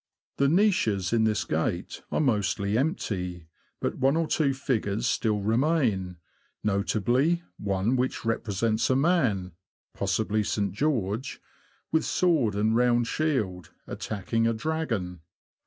The 0.37 0.47
niches 0.49 1.13
in 1.13 1.25
this 1.25 1.43
gate 1.45 2.01
are 2.11 2.19
mostly 2.19 2.75
empty; 2.75 3.45
but 3.79 3.99
one 3.99 4.17
or 4.17 4.25
two 4.25 4.51
figures 4.51 5.05
still 5.05 5.41
remain, 5.41 6.17
notably 6.63 7.43
one 7.57 7.95
which 7.95 8.25
represents 8.25 8.89
a 8.89 8.95
man 8.95 9.51
(possibly 9.93 10.43
St. 10.43 10.71
George), 10.73 11.39
with 11.91 12.03
sword 12.03 12.55
and 12.55 12.75
round 12.75 13.05
shield, 13.05 13.69
attacking 13.85 14.47
a 14.47 14.53
dragon. 14.55 15.21